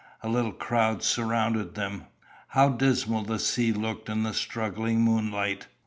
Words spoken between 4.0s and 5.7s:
in the struggling moonlight!